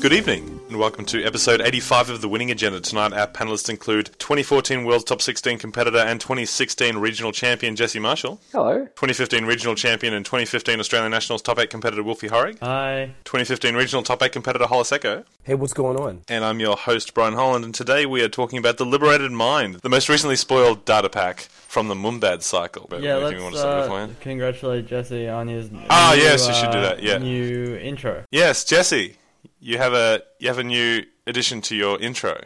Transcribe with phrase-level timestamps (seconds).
[0.00, 2.80] Good evening, and welcome to episode 85 of The Winning Agenda.
[2.80, 8.40] Tonight, our panelists include 2014 World's Top 16 competitor and 2016 regional champion Jesse Marshall,
[8.50, 8.78] Hello.
[8.96, 13.14] 2015 regional champion and 2015 Australian Nationals top 8 competitor Wolfie Horrig, Hi.
[13.24, 16.22] 2015 regional top 8 competitor Hollis Echo, Hey, what's going on?
[16.28, 19.76] and I'm your host, Brian Holland, and today we are talking about The Liberated Mind,
[19.82, 22.86] the most recently spoiled data pack from the Mumbad cycle.
[22.88, 25.68] But Yeah, anything you want let's to say uh, congratulate Jesse on his.
[25.90, 27.18] Ah, new, yes, you should do uh, that, yeah.
[27.18, 28.24] New intro.
[28.30, 29.16] Yes, Jesse,
[29.60, 32.40] you have a you have a new addition to your intro.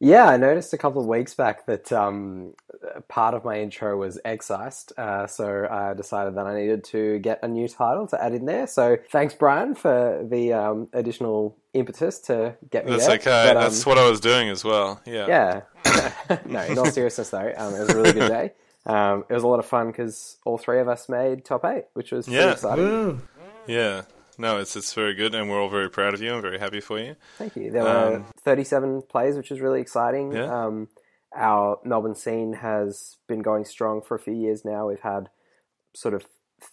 [0.00, 2.54] Yeah, I noticed a couple of weeks back that um,
[3.08, 7.40] part of my intro was excised, uh, so I decided that I needed to get
[7.42, 8.68] a new title to add in there.
[8.68, 13.16] So thanks, Brian, for the um, additional impetus to get me That's there.
[13.16, 13.44] okay.
[13.48, 15.00] But, um, That's what I was doing as well.
[15.04, 15.62] Yeah.
[15.84, 16.38] yeah.
[16.46, 18.52] no, in all seriousness, though, um, it was a really good day.
[18.86, 21.86] Um, it was a lot of fun because all three of us made top eight,
[21.94, 22.52] which was Yeah.
[22.52, 22.84] exciting.
[22.84, 23.20] Woo.
[23.66, 24.02] Yeah.
[24.38, 26.32] No, it's it's very good, and we're all very proud of you.
[26.32, 27.16] I'm very happy for you.
[27.36, 27.70] Thank you.
[27.70, 30.32] There were Um, 37 plays, which is really exciting.
[30.32, 30.66] Yeah.
[30.66, 30.88] Um,
[31.36, 34.88] our Melbourne scene has been going strong for a few years now.
[34.88, 35.28] We've had
[35.94, 36.24] sort of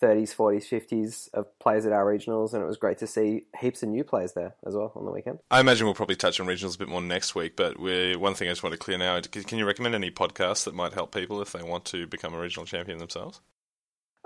[0.02, 3.84] 30s, 40s, 50s of players at our regionals, and it was great to see heaps
[3.84, 5.40] of new players there as well on the weekend.
[5.52, 8.34] I imagine we'll probably touch on regionals a bit more next week, but we one
[8.34, 11.14] thing I just want to clear now: can you recommend any podcasts that might help
[11.14, 13.42] people if they want to become a regional champion themselves?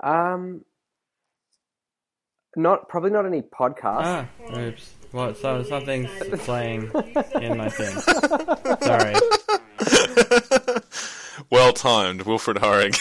[0.02, 0.64] Um,
[2.56, 4.02] not probably not any podcasts.
[4.04, 4.92] Ah, oops.
[5.12, 5.36] What?
[5.38, 6.10] So something's
[6.44, 6.90] playing
[7.40, 7.96] in my thing.
[8.82, 9.14] Sorry.
[11.50, 12.94] well timed, Wilfred Horrig.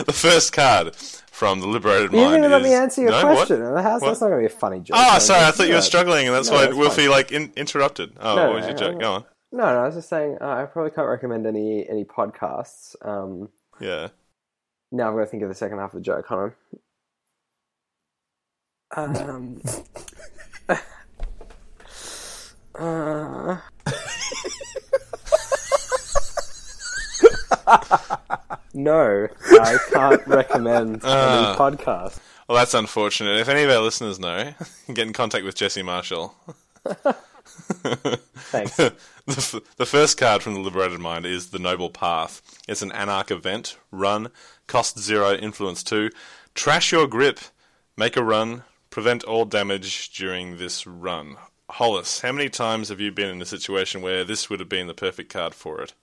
[0.06, 3.26] The first card from the Liberated you Mind didn't even let me answer your No,
[3.26, 3.36] what?
[3.48, 3.60] question.
[3.60, 4.08] How's, What?
[4.08, 4.96] that's not going to be a funny joke.
[4.98, 5.44] Ah, No, sorry.
[5.44, 7.10] I thought you were struggling, and that's No, why that's Wilfie fine.
[7.10, 8.12] like in- interrupted.
[8.20, 8.94] Oh, No, what was your no, joke?
[8.94, 9.00] no.
[9.00, 9.24] Go on.
[9.52, 12.96] No, no, I was just saying uh, I probably can't recommend any any podcasts.
[13.06, 13.48] Um,
[13.80, 14.08] Yeah.
[14.92, 16.26] Now I've got to think of the second half of the joke.
[16.26, 16.52] Hold on.
[18.96, 19.60] Um.
[22.74, 23.58] uh,
[28.74, 29.28] no,
[29.60, 31.48] I can't recommend Ah.
[31.50, 32.18] any podcast.
[32.48, 33.40] Well, that's unfortunate.
[33.40, 34.54] If any of our listeners know,
[34.94, 36.34] get in contact with Jesse Marshall.
[38.50, 38.76] Thanks.
[38.76, 38.94] the,
[39.28, 42.40] f- the first card from the Liberated Mind is the Noble Path.
[42.66, 43.76] It's an Anarch event.
[43.90, 44.28] Run,
[44.66, 46.10] cost zero, influence two.
[46.54, 47.40] Trash your grip,
[47.96, 48.64] make a run,
[48.98, 51.36] prevent all damage during this run.
[51.70, 54.88] Hollis, how many times have you been in a situation where this would have been
[54.88, 55.94] the perfect card for it?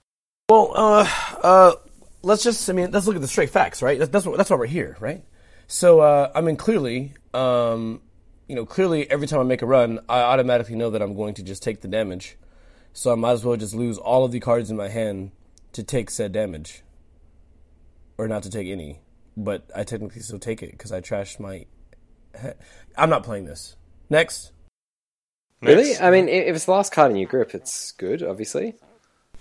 [0.47, 1.05] Well, uh,
[1.43, 1.73] uh,
[2.21, 3.99] let's just, I mean, let's look at the straight facts, right?
[3.99, 5.25] That's, that's, what, that's why we're here, right?
[5.67, 7.99] So, uh, I mean, clearly, um,
[8.47, 11.33] you know, clearly every time I make a run, I automatically know that I'm going
[11.33, 12.37] to just take the damage.
[12.93, 15.31] So I might as well just lose all of the cards in my hand
[15.73, 16.81] to take said damage.
[18.17, 19.01] Or not to take any.
[19.35, 21.65] But I technically still take it because I trashed my.
[22.97, 23.75] I'm not playing this.
[24.09, 24.51] Next.
[25.61, 25.97] Really?
[25.97, 28.75] I mean, if it's the last card in your grip, it's good, obviously.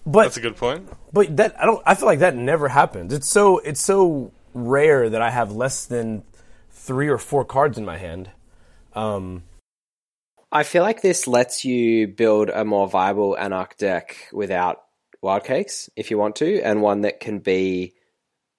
[0.06, 0.88] But That's a good point.
[1.12, 1.82] But that I don't.
[1.87, 3.12] I feel like that never happens.
[3.12, 6.25] It's so it's so rare that I have less than
[6.71, 8.31] three or four cards in my hand.
[8.94, 9.44] Um,
[10.53, 14.82] I feel like this lets you build a more viable Anarch deck without
[15.22, 17.94] wild cakes if you want to, and one that can be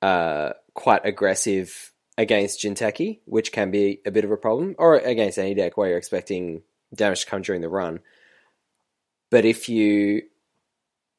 [0.02, 5.38] uh, quite aggressive against Jinteki, which can be a bit of a problem, or against
[5.38, 6.62] any deck where you're expecting
[6.94, 8.00] damage to come during the run.
[9.30, 10.24] But if you,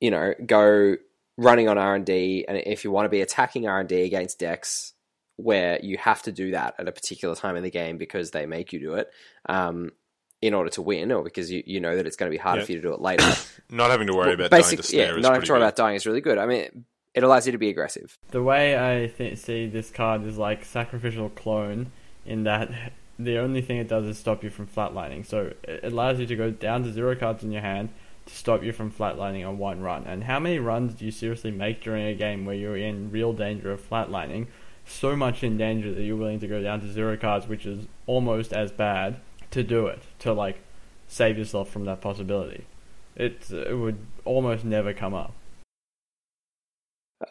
[0.01, 0.97] you know, go
[1.37, 4.03] running on R and D, and if you want to be attacking R and D
[4.03, 4.95] against decks
[5.37, 8.47] where you have to do that at a particular time in the game because they
[8.47, 9.11] make you do it,
[9.47, 9.93] um,
[10.41, 12.65] in order to win, or because you, you know that it's going to be harder
[12.65, 13.31] for you to do it later.
[13.71, 15.65] Not having to worry about dying to snare yeah, is not having to worry good.
[15.65, 16.39] about dying is really good.
[16.39, 16.85] I mean,
[17.17, 18.19] it allows you to be aggressive.
[18.31, 21.91] The way I th- see this card is like sacrificial clone,
[22.27, 22.71] in that
[23.19, 25.25] the only thing it does is stop you from flatlining.
[25.25, 27.89] So it allows you to go down to zero cards in your hand
[28.27, 30.05] to stop you from flatlining on one run.
[30.05, 33.33] And how many runs do you seriously make during a game where you're in real
[33.33, 34.49] danger of flatlining?
[34.85, 37.87] So much in danger that you're willing to go down to zero cards, which is
[38.07, 39.17] almost as bad
[39.53, 40.61] to do it to like
[41.09, 42.67] save yourself from that possibility.
[43.15, 45.33] It it would almost never come up.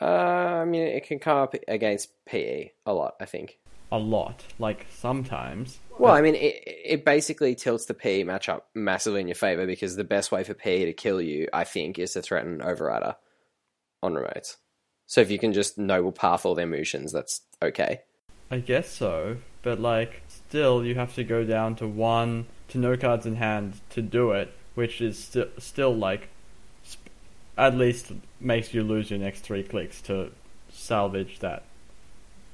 [0.02, 3.16] Uh, I mean, it can come up against PE a lot.
[3.20, 3.60] I think.
[3.92, 5.80] A lot, like sometimes.
[6.00, 9.96] Well, I mean, it, it basically tilts the PE matchup massively in your favor because
[9.96, 13.16] the best way for PE to kill you, I think, is to threaten Overrider
[14.02, 14.58] on remotes.
[15.06, 18.02] So if you can just noble path all their motions, that's okay.
[18.50, 22.98] I guess so, but like still you have to go down to one to no
[22.98, 26.30] cards in hand to do it, which is sti- still like
[27.58, 30.32] at least makes you lose your next three clicks to
[30.72, 31.64] salvage that.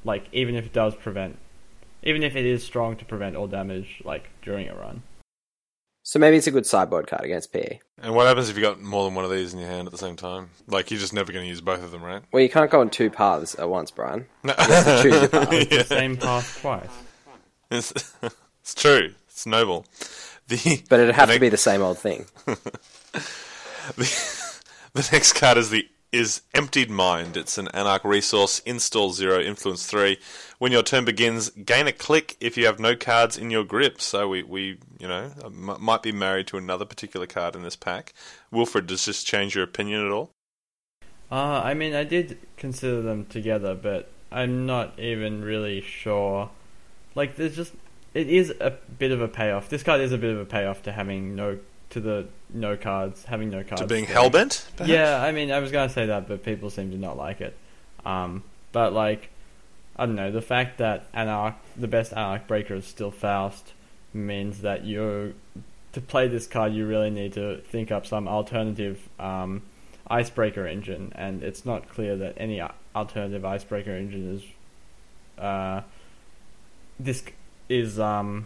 [0.04, 1.38] Like even if it does prevent,
[2.04, 5.04] even if it is strong to prevent all damage like during a run.
[6.04, 7.80] So maybe it's a good sideboard card against PE.
[8.02, 9.92] And what happens if you got more than one of these in your hand at
[9.92, 10.50] the same time?
[10.68, 12.24] Like you're just never going to use both of them, right?
[12.32, 14.26] Well, you can't go on two paths at once, Brian.
[14.44, 14.54] No.
[15.02, 15.50] Choose your path.
[15.50, 16.90] The same path twice.
[17.70, 17.94] It's,
[18.62, 19.14] it's true.
[19.28, 19.86] It's noble.
[20.48, 22.26] The But it'd have the to be the same old thing.
[22.46, 24.38] The,
[24.94, 27.38] the next card is the is Emptied Mind.
[27.38, 28.60] It's an Anarch resource.
[28.66, 30.18] Install zero, influence three.
[30.60, 34.02] When your turn begins, gain a click if you have no cards in your grip.
[34.02, 37.78] So we, we you know, m- might be married to another particular card in this
[37.78, 38.14] pack.
[38.52, 40.32] Wilfred, does this change your opinion at all?
[41.32, 46.50] Uh, I mean, I did consider them together, but I'm not even really sure.
[47.16, 47.74] Like, there's just
[48.14, 49.70] it is a bit of a payoff.
[49.70, 51.60] This card is a bit of a payoff to having no
[51.92, 53.82] to the no cards, having no cards.
[53.82, 54.66] To being hellbent?
[54.76, 54.90] perhaps?
[54.90, 57.56] Yeah, I mean, I was gonna say that, but people seem to not like it.
[58.06, 59.30] Um, but like,
[59.96, 63.74] I don't know, the fact that Anarch, the best Anarch breaker is still Faust,
[64.14, 65.36] means that you,
[65.94, 69.62] to play this card, you really need to think up some alternative um,
[70.08, 72.62] icebreaker engine, and it's not clear that any
[72.96, 74.44] alternative icebreaker engine is.
[75.42, 75.82] Uh,
[77.00, 77.24] this
[77.68, 78.46] is um,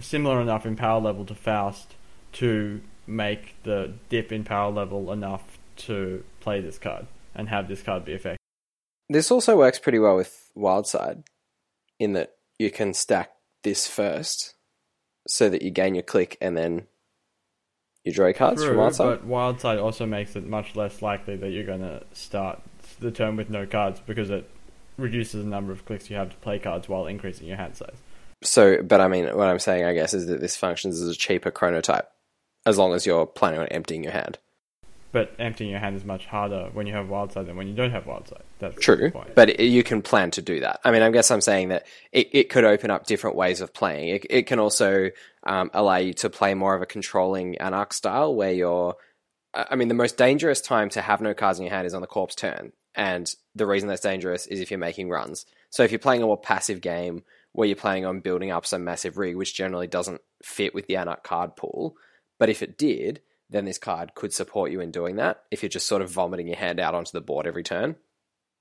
[0.00, 1.94] similar enough in power level to Faust
[2.32, 7.82] to make the dip in power level enough to play this card and have this
[7.82, 8.38] card be effective.
[9.08, 11.24] This also works pretty well with Wyldside,
[11.98, 13.30] in that you can stack
[13.62, 14.54] this first,
[15.26, 16.86] so that you gain your click and then
[18.04, 18.98] you draw cards from True, Wyldside.
[18.98, 22.60] but Wyldside also makes it much less likely that you're going to start
[23.00, 24.48] the turn with no cards because it
[24.96, 27.96] reduces the number of clicks you have to play cards while increasing your hand size.
[28.42, 31.14] So, but I mean, what I'm saying, I guess, is that this functions as a
[31.14, 32.06] cheaper chronotype,
[32.66, 34.38] as long as you're planning on emptying your hand.
[35.10, 37.92] But emptying your hand is much harder when you have Wyldside than when you don't
[37.92, 38.42] have Wyldside.
[38.58, 40.80] That's the True, but you can plan to do that.
[40.84, 43.72] I mean, I guess I'm saying that it, it could open up different ways of
[43.72, 44.08] playing.
[44.08, 45.10] It, it can also
[45.44, 48.96] um, allow you to play more of a controlling Anarch style, where you're.
[49.54, 51.94] I I mean, the most dangerous time to have no cards in your hand is
[51.94, 55.46] on the corpse turn, and the reason that's dangerous is if you're making runs.
[55.70, 57.22] So if you're playing a more passive game
[57.52, 60.96] where you're planning on building up some massive rig, which generally doesn't fit with the
[60.96, 61.96] Anarch card pool,
[62.38, 63.20] but if it did,
[63.50, 65.42] then this card could support you in doing that.
[65.50, 67.96] If you're just sort of vomiting your hand out onto the board every turn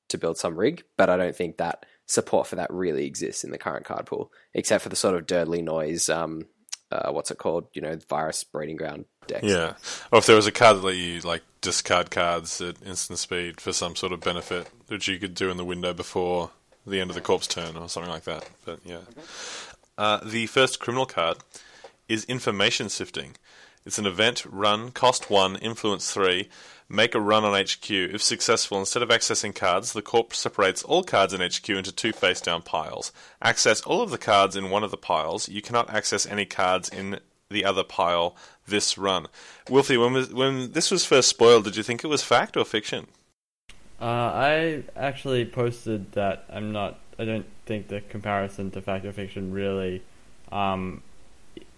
[0.09, 3.51] to build some rig, but I don't think that support for that really exists in
[3.51, 6.09] the current card pool, except for the sort of Durdley noise.
[6.09, 6.47] Um,
[6.89, 7.67] uh, what's it called?
[7.73, 9.43] You know, virus breeding ground decks.
[9.43, 9.73] Yeah.
[10.11, 13.59] Or if there was a card that let you like discard cards at instant speed
[13.59, 16.51] for some sort of benefit that you could do in the window before
[16.85, 18.49] the end of the corpse turn or something like that.
[18.63, 19.01] But yeah.
[19.97, 21.37] Uh, the first criminal card
[22.07, 23.35] is information sifting.
[23.85, 26.49] It's an event run, cost one, influence three.
[26.89, 27.89] Make a run on HQ.
[27.89, 32.13] If successful, instead of accessing cards, the corp separates all cards in HQ into two
[32.13, 33.11] face down piles.
[33.41, 35.49] Access all of the cards in one of the piles.
[35.49, 37.19] You cannot access any cards in
[37.49, 38.35] the other pile
[38.67, 39.27] this run.
[39.67, 42.65] Wilfie, when, was, when this was first spoiled, did you think it was fact or
[42.65, 43.07] fiction?
[43.99, 46.99] Uh, I actually posted that I'm not.
[47.17, 50.03] I don't think the comparison to fact or fiction really
[50.51, 51.01] um,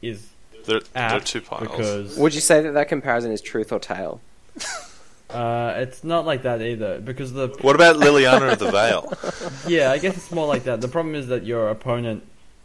[0.02, 0.28] is
[0.66, 1.62] There, there are apt two piles.
[1.62, 4.22] because Would you say that that comparison is truth or tale?
[5.30, 7.00] uh, it's not like that either.
[7.00, 9.14] Because the What about Liliana of the Veil?
[9.68, 10.82] yeah, I guess it's more like that.
[10.82, 12.24] The problem is that your opponent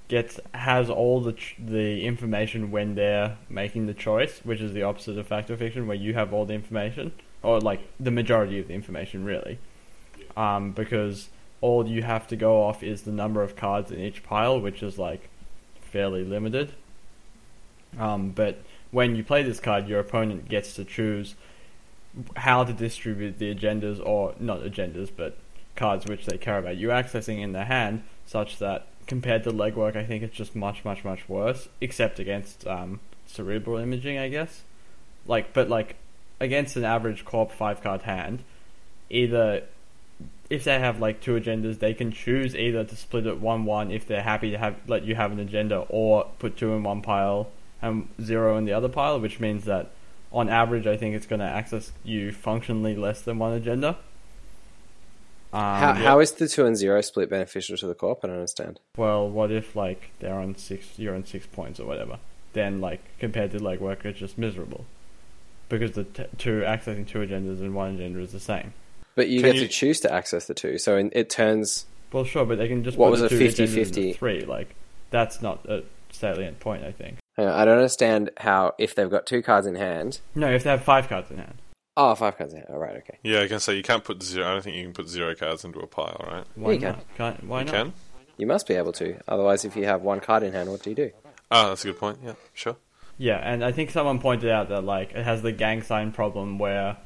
[0.09, 4.83] gets has all the ch- the information when they're making the choice, which is the
[4.83, 8.59] opposite of fact or fiction, where you have all the information or like the majority
[8.59, 9.59] of the information, really.
[10.37, 11.29] Um, because
[11.61, 14.83] all you have to go off is the number of cards in each pile, which
[14.83, 15.29] is like
[15.81, 16.73] fairly limited.
[17.99, 18.59] Um, but
[18.91, 21.35] when you play this card, your opponent gets to choose
[22.37, 25.37] how to distribute the agendas, or not agendas, but
[25.75, 26.77] cards which they care about.
[26.77, 30.85] You accessing in their hand, such that compared to legwork, I think it's just much,
[30.85, 31.69] much, much worse.
[31.81, 34.63] Except against um, cerebral imaging, I guess.
[35.27, 35.97] Like, but like
[36.41, 38.43] against an average corp five card hand,
[39.11, 39.65] either
[40.51, 43.91] if they have like two agendas, they can choose either to split it one one
[43.91, 47.03] if they're happy to have let you have an agenda, or put two in one
[47.03, 47.49] pile
[47.85, 49.91] and zero in the other pile, which means that
[50.33, 53.97] on average, I think it's going to access you functionally less than one agenda.
[55.53, 58.21] Um, how, how is the two and zero split beneficial to the corp?
[58.25, 58.81] I don't understand.
[58.97, 62.19] well, what if like they're on six, you're on six points or whatever?
[62.55, 64.85] Then like compared to legwork, it's just miserable
[65.69, 68.73] because the t- two accessing two agendas and one agenda is the same.
[69.15, 71.87] But you Can get you- to choose to access the two, so in, it turns.
[72.13, 74.17] Well, sure, but they can just What put was it, two 50-50?
[74.17, 74.41] three.
[74.45, 74.75] Like
[75.11, 77.19] that's not a salient point, I think.
[77.37, 80.21] Hang on, I don't understand how if they've got two cards in hand.
[80.35, 81.55] No, if they have five cards in hand,
[81.97, 82.71] Oh, five cards in hand.
[82.73, 83.19] All right, okay.
[83.23, 84.49] Yeah, I can say you can't put zero.
[84.49, 86.45] I don't think you can put zero cards into a pile, right?
[86.57, 86.89] why you can.
[86.93, 87.05] not?
[87.17, 87.73] Can't, why you not?
[87.75, 87.93] can.
[88.37, 89.17] You must be able to.
[89.29, 91.11] Otherwise, if you have one card in hand, what do you do?
[91.53, 92.19] Oh, that's a good point.
[92.25, 92.77] Yeah, sure.
[93.17, 96.59] Yeah, and I think someone pointed out that like it has the gang sign problem
[96.59, 96.97] where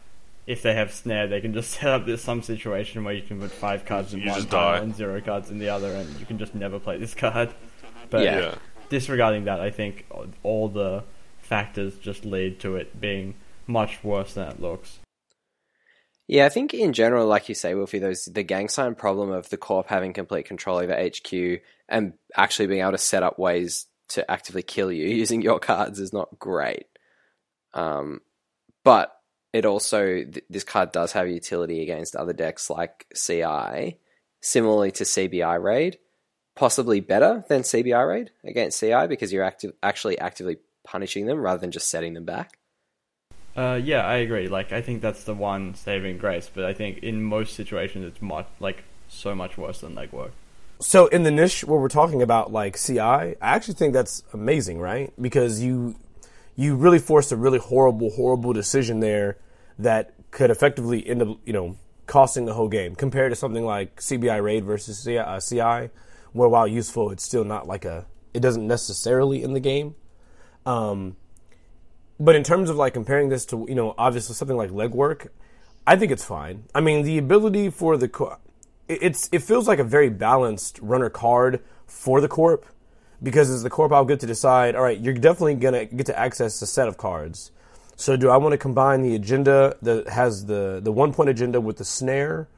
[0.46, 3.38] if they have snare, they can just set up this some situation where you can
[3.40, 4.78] put five cards in You one just pile die.
[4.78, 7.50] and zero cards in the other, and you can just never play this card.
[8.08, 8.38] But Yeah.
[8.40, 8.54] Yeah.
[8.88, 10.06] Disregarding that, I think
[10.42, 11.04] all the
[11.40, 13.34] factors just lead to it being
[13.66, 14.98] much worse than it looks.
[16.26, 19.48] Yeah, I think in general, like you say, Wolfie, those the gang sign problem of
[19.48, 23.86] the corp having complete control over HQ and actually being able to set up ways
[24.08, 26.86] to actively kill you using your cards is not great.
[27.72, 28.20] Um,
[28.84, 29.14] but
[29.54, 33.98] it also th- this card does have utility against other decks like CI,
[34.42, 35.98] similarly to CBI raid,
[36.58, 41.60] possibly better than CBI raid against CI because you're active actually actively punishing them rather
[41.60, 42.58] than just setting them back.
[43.56, 44.48] Uh, yeah, I agree.
[44.48, 48.20] Like, I think that's the one saving grace, but I think in most situations it's
[48.20, 50.32] much like so much worse than legwork.
[50.80, 54.80] So in the niche where we're talking about like CI, I actually think that's amazing,
[54.80, 55.12] right?
[55.20, 55.94] Because you
[56.56, 59.38] you really forced a really horrible, horrible decision there
[59.78, 62.96] that could effectively end up, you know, costing the whole game.
[62.96, 65.90] Compared to something like CBI raid versus CI, uh, CI
[66.38, 69.94] where while useful, it's still not like a it doesn't necessarily in the game.
[70.64, 71.16] Um,
[72.20, 75.28] but in terms of like comparing this to you know obviously something like legwork,
[75.86, 76.64] I think it's fine.
[76.74, 78.38] I mean the ability for the co-
[78.88, 82.66] it's it feels like a very balanced runner card for the corp
[83.22, 84.74] because as the corp I'll get to decide.
[84.74, 87.50] All right, you're definitely gonna get to access a set of cards.
[87.96, 91.60] So do I want to combine the agenda that has the the one point agenda
[91.60, 92.48] with the snare,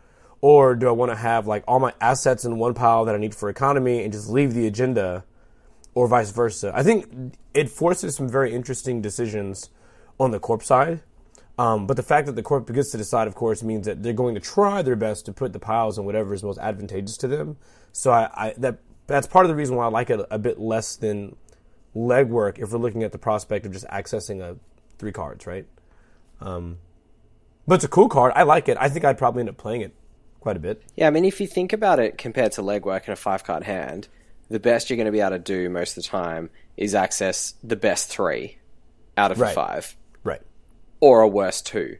[0.41, 3.19] or do I want to have like all my assets in one pile that I
[3.19, 5.25] need for economy and just leave the agenda,
[5.95, 6.73] or vice versa?
[6.75, 9.71] I think it forces some very interesting decisions
[10.19, 11.03] on the corp side.
[11.59, 14.15] Um, but the fact that the corp gets to decide, of course, means that they're
[14.15, 17.29] going to try their best to put the piles in whatever is most advantageous to
[17.29, 17.59] them.
[17.93, 20.59] So I, I that that's part of the reason why I like it a bit
[20.59, 21.37] less than
[21.95, 24.57] legwork if we're looking at the prospect of just accessing a
[24.99, 25.67] three cards, right?
[26.41, 26.79] Um,
[27.67, 28.33] but it's a cool card.
[28.35, 28.79] I like it.
[28.81, 29.93] I think I'd probably end up playing it
[30.41, 30.83] quite a bit.
[30.97, 33.63] Yeah, I mean, if you think about it compared to legwork and a five card
[33.65, 34.09] hand,
[34.49, 37.55] the best you're going to be able to do most of the time is access
[37.63, 38.59] the best three
[39.17, 40.41] out of the five, Right.
[41.01, 41.99] or a worst two.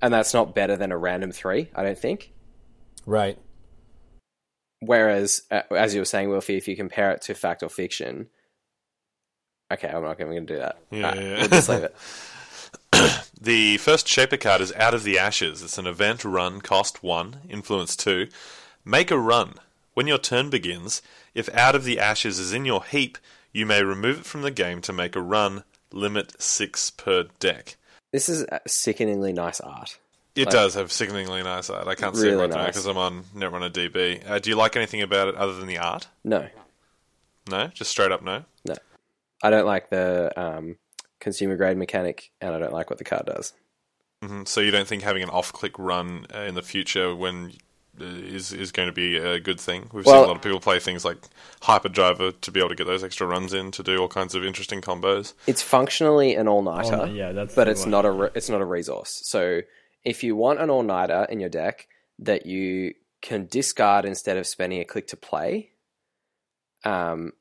[0.00, 2.32] And that's not better than a random three, I don't think.
[3.06, 3.38] Right.
[4.80, 8.28] Whereas, uh, as you were saying, Wilfie, if you compare it to fact or fiction,
[9.72, 10.78] okay, I'm not going to do that.
[10.90, 11.38] Yeah, Alright, yeah.
[11.40, 11.96] We'll just leave it.
[13.42, 15.62] The first Shaper card is Out of the Ashes.
[15.62, 18.28] It's an event run, cost 1, influence 2.
[18.84, 19.54] Make a run.
[19.94, 21.02] When your turn begins,
[21.34, 23.18] if Out of the Ashes is in your heap,
[23.52, 27.76] you may remove it from the game to make a run, limit 6 per deck.
[28.12, 29.98] This is uh, sickeningly nice art.
[30.36, 31.88] It Like- does have sickeningly nice art.
[31.88, 34.22] I can't see it Really right now because I'm on Netrunner DB.
[34.30, 36.06] Uh, do you like anything about it other than the art?
[36.24, 36.48] No,
[37.50, 37.66] No?
[37.74, 38.44] Just straight up no?
[38.64, 38.74] no.
[39.42, 40.76] I don't like the um,
[41.22, 43.54] consumer grade mechanic, and I don't like what the card does.
[44.22, 44.46] Mhm.
[44.46, 47.52] So you don't think having an off-click run uh, in the future when
[48.00, 49.90] uh, is is going to be a good thing?
[49.92, 51.18] We've seen a lot of people play things like
[51.62, 54.44] Hyperdriver to be able to get those extra runs in to do all kinds of
[54.44, 55.34] interesting combos.
[55.46, 56.96] It's functionally an all nighter.
[56.96, 57.90] All-night- yeah, that's but it's one.
[57.90, 59.20] not a re- it's not a resource.
[59.24, 59.60] So
[60.04, 61.86] if you want an all nighter in your deck
[62.18, 65.70] that you can discard instead of spending a click to play,
[66.84, 67.32] um,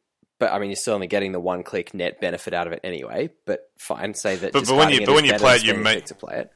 [0.41, 2.81] but I mean you're still only getting the one click net benefit out of it
[2.83, 3.29] anyway.
[3.45, 4.51] But fine, say that.
[4.51, 6.38] But- but when you- but when is you play it, you make- click to play
[6.39, 6.51] it.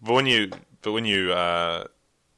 [0.00, 0.50] But when you
[0.82, 1.84] but when you uh,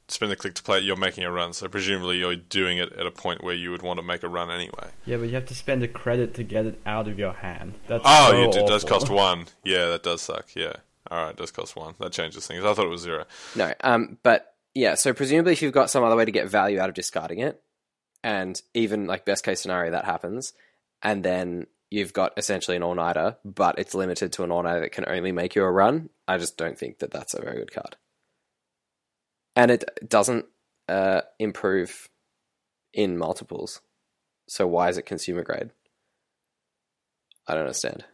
[0.08, 1.52] spend the click to play it, you're making a run.
[1.52, 4.28] So presumably you're doing it at a point where you would want to make a
[4.28, 4.88] run anyway.
[5.06, 7.74] Yeah, but you have to spend a credit to get it out of your hand.
[7.88, 9.46] That's Oh, so it, it does cost one.
[9.64, 10.54] Yeah, that does suck.
[10.54, 10.72] Yeah.
[11.10, 11.94] All right, it does cost one.
[12.00, 12.64] That changes things.
[12.64, 13.24] I thought it was zero.
[13.54, 14.94] No, um, but yeah.
[14.94, 17.60] So presumably, if you've got some other way to get value out of discarding it,
[18.24, 20.52] and even like best case scenario that happens,
[21.02, 24.80] and then you've got essentially an all nighter, but it's limited to an all nighter
[24.80, 26.08] that can only make you a run.
[26.26, 27.96] I just don't think that that's a very good card,
[29.56, 30.46] and it doesn't
[30.88, 32.08] uh, improve
[32.94, 33.80] in multiples.
[34.48, 35.70] So why is it consumer grade?
[37.46, 38.04] I don't understand.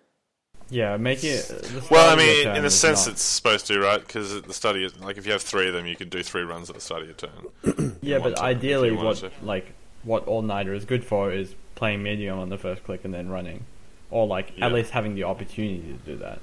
[0.71, 1.49] Yeah, make it.
[1.91, 4.01] Well, I start of your mean, in a sense, not- it's supposed to, right?
[4.01, 6.43] Because the study, is- like if you have three of them, you could do three
[6.43, 7.97] runs at the start of your turn.
[8.03, 9.31] yeah, but ideally, what to.
[9.43, 13.15] like what all nighter is good for is playing medium on the first click and
[13.15, 13.65] then running,
[14.11, 14.67] or like Yeah.
[14.67, 16.41] at least having the opportunity to do that.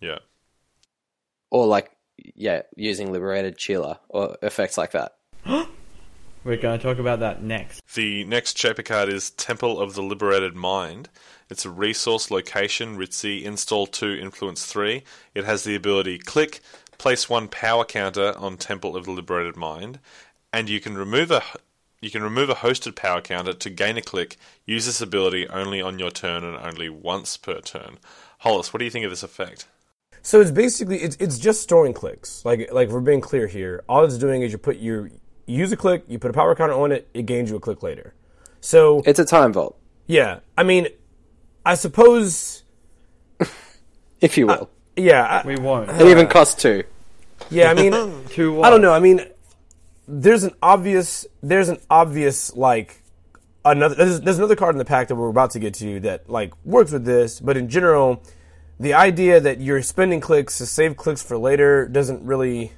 [0.00, 0.20] Yeah.
[1.50, 5.16] Or like, yeah, using Liberated Chela or effects like that.
[6.44, 7.82] We're going to talk about that next.
[7.94, 11.10] The next Shaper card is Temple of the Liberated Mind.
[11.50, 15.02] It's a resource location, Ritzy, install 2, influence 3.
[15.34, 16.60] It has the ability click,
[16.96, 19.98] place one power counter on Temple of the Liberated Mind,
[20.52, 21.42] and you can remove a
[22.00, 24.36] you can remove a hosted power counter to gain a click.
[24.66, 27.98] Use this ability only on your turn and only once per turn.
[28.38, 29.66] Hollis, what do you think of this effect?
[30.22, 32.44] So it's basically it's it's just storing clicks.
[32.44, 33.84] Like like we're being clear here.
[33.88, 36.54] All it's doing is you put your you use a click, you put a power
[36.54, 38.14] counter on it, it gains you a click later.
[38.60, 40.88] So It's a time vault, yeah, I mean,
[41.64, 42.62] I suppose
[44.20, 44.70] if you will.
[44.96, 45.88] yeah, I, We won't.
[45.90, 46.84] it even costs two.
[47.50, 47.70] yeah.
[47.70, 47.92] I mean,
[48.28, 48.66] Two what?
[48.66, 48.92] I don't know.
[48.92, 49.24] I mean,
[50.10, 53.02] there's an obvious there's an obvious like
[53.64, 56.28] another there's, there's another card in the pack that we're about to get to that
[56.28, 58.22] like works with this, but in general,
[58.78, 62.72] the idea that you're spending clicks to save clicks for later doesn't really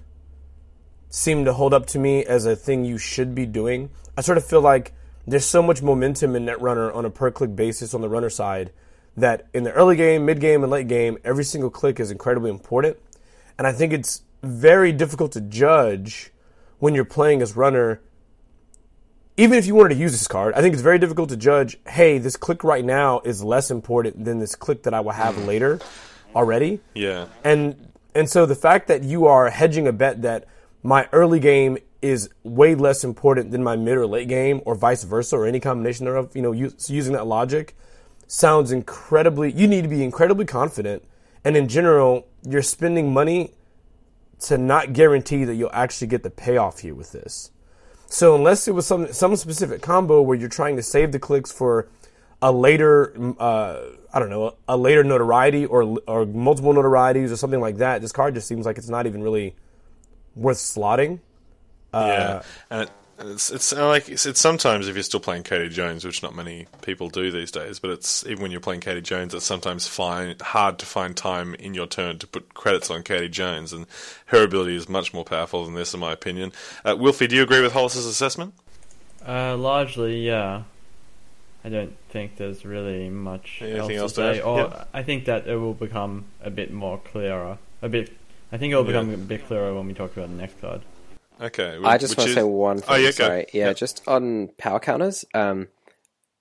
[1.08, 3.90] seem to hold up to me as a thing you should be doing.
[4.16, 4.92] I sort of feel like
[5.26, 8.72] there's so much momentum in Netrunner on a per click basis on the runner side
[9.16, 12.50] that in the early game, mid game, and late game, every single click is incredibly
[12.50, 12.96] important.
[13.58, 16.32] And I think it's very difficult to judge
[16.82, 18.00] when you're playing as runner.
[19.36, 21.78] Even if you wanted to use this card, I think it's very difficult to judge.
[21.86, 25.36] Hey, this click right now is less important than this click that I will have
[25.36, 25.46] mm.
[25.46, 25.78] later,
[26.34, 26.80] already.
[26.94, 27.26] Yeah.
[27.44, 30.48] And and so the fact that you are hedging a bet that
[30.82, 35.04] my early game is way less important than my mid or late game, or vice
[35.04, 37.76] versa, or any combination thereof, you know, use, using that logic
[38.26, 39.52] sounds incredibly.
[39.52, 41.04] You need to be incredibly confident,
[41.44, 43.52] and in general, you're spending money
[44.42, 47.50] to not guarantee that you'll actually get the payoff here with this.
[48.06, 51.50] So unless it was some some specific combo where you're trying to save the clicks
[51.50, 51.88] for
[52.42, 53.80] a later, uh,
[54.12, 58.12] I don't know, a later notoriety or or multiple notorieties or something like that, this
[58.12, 59.54] card just seems like it's not even really
[60.34, 61.20] worth slotting.
[61.94, 62.90] yeah, and it,
[63.24, 66.34] it's it's uh, like it's, it's sometimes if you're still playing Kati Jones, which not
[66.34, 69.86] many people do these days, but it's even when you're playing Kati Jones, it's sometimes
[69.86, 73.86] find, hard to find time in your turn to put credits on Kati Jones, and
[74.26, 76.52] her ability is much more powerful than this, in my opinion.
[76.84, 78.54] Uh, Wilfie, do you agree with Hollis's assessment?
[79.26, 80.62] Uh, largely, yeah.
[81.64, 84.40] I don't think there's really much Anything else else to to say.
[84.40, 84.88] Or Yep.
[84.92, 87.58] I think that it will become a bit more clearer.
[87.82, 88.10] A bit.
[88.50, 89.14] I think it will become Yeah.
[89.14, 90.80] a bit clearer when we talk about the next card.
[91.42, 92.88] Okay, I just want to is- say one thing.
[92.88, 93.46] Oh, yeah, sorry.
[93.52, 93.72] Yeah, Yeah.
[93.72, 95.24] just on power counters.
[95.34, 95.68] Um,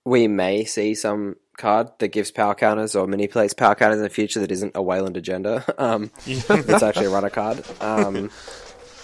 [0.04, 4.08] we may see some card that gives power counters or manipulates power counters in the
[4.10, 5.64] future that isn't a Wayland agenda.
[5.78, 7.64] Um, it's actually a runner card.
[7.80, 8.30] Um,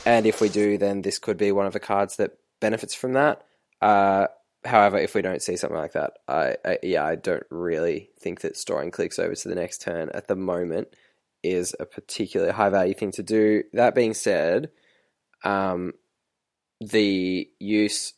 [0.06, 3.12] and if we do, then this could be one of the cards that benefits from
[3.14, 3.42] that.
[3.82, 4.28] Uh,
[4.64, 8.40] however, if we don't see something like that, I, I yeah, I don't really think
[8.40, 10.88] that storing clicks over to the next turn at the moment
[11.42, 13.62] is a particularly high value thing to do.
[13.72, 14.70] That being said,
[15.44, 15.92] um,
[16.81, 18.14] the use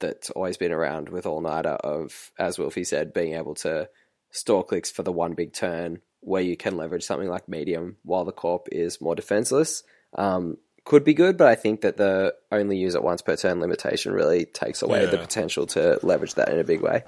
[0.00, 3.88] that's always been around with All Nighter of, as Wilfie said, being able to
[4.30, 8.24] store clicks for the one big turn where you can leverage something like medium while
[8.24, 9.82] the corp is more defenseless
[10.16, 13.60] um, could be good, but I think that the only use it once per turn
[13.60, 17.04] limitation really takes away the potential to leverage that in a big way.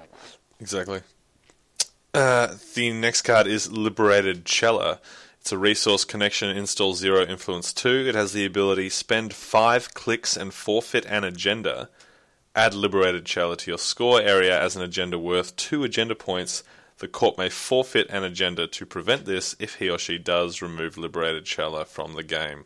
[0.59, 1.01] Exactly.
[2.13, 4.99] Uh, the next card is Liberated Chela.
[5.47, 8.05] It's a resource connection, install zero influence two.
[8.05, 11.87] It has the ability spend five clicks and forfeit an agenda.
[12.53, 16.65] Add Liberated Chela to your score area as an agenda worth two agenda points.
[16.97, 20.97] The court may forfeit an agenda to prevent this if he or she does remove
[20.97, 22.65] Liberated Chela from the game.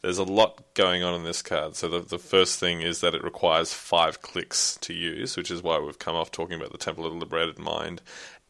[0.00, 1.76] There's a lot going on in this card.
[1.76, 5.62] So the, the first thing is that it requires five clicks to use, which is
[5.62, 8.00] why we've come off talking about the Temple of the Liberated Mind.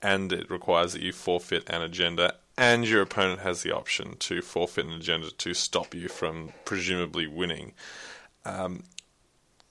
[0.00, 4.42] And it requires that you forfeit an agenda, and your opponent has the option to
[4.42, 7.72] forfeit an agenda to stop you from presumably winning.
[8.44, 8.84] Um,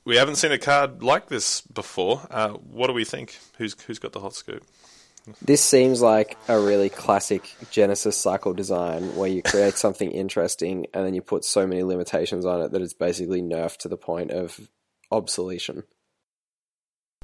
[0.04, 2.22] we haven't seen a card like this before.
[2.30, 3.38] Uh, what do we think?
[3.58, 4.63] Who's who's got the hot scoop?
[5.41, 11.06] This seems like a really classic Genesis cycle design where you create something interesting and
[11.06, 14.32] then you put so many limitations on it that it's basically nerfed to the point
[14.32, 14.60] of
[15.12, 15.86] obsolescence.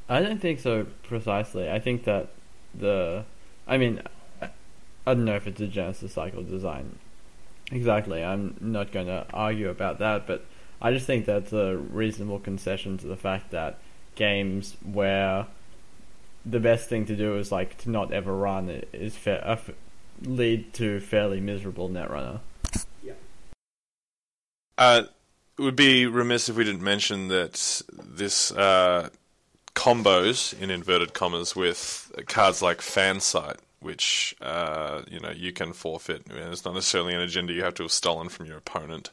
[0.08, 1.70] I don't think so precisely.
[1.70, 2.30] I think that
[2.74, 3.26] the,
[3.68, 4.02] I mean,
[5.08, 7.00] I don't know if it's a Genesis cycle design.
[7.72, 8.24] Exactly.
[8.24, 10.46] I'm not going to argue about that, but
[10.82, 13.80] I just think that's a reasonable concession to the fact that
[14.16, 15.48] games where
[16.46, 19.58] the best thing to do is like to not ever run i- is uh,
[20.24, 22.42] lead to fairly miserable netrunner.
[24.78, 25.04] Uh,
[25.58, 29.10] it would be remiss if we didn't mention that this uh,
[29.74, 35.74] combos in inverted commas with cards like Fan Site, which uh, you know you can
[35.74, 36.24] forfeit.
[36.30, 39.12] It's not necessarily an agenda you have to have stolen from your opponent,